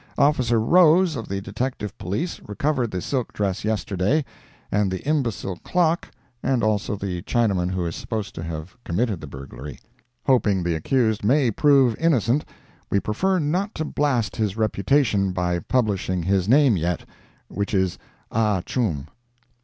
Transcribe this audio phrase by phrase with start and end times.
[0.17, 4.25] Officer Rose, of the Detective Police, recovered the silk dress yesterday,
[4.71, 6.09] and the imbecile clock,
[6.41, 9.79] and also the Chinaman who is supposed to have committed the burglary.
[10.25, 12.45] Hoping the accused may prove innocent,
[12.89, 17.05] we prefer not to blast his reputation by publishing his name yet,
[17.47, 17.99] which is
[18.31, 19.05] Ah Chum.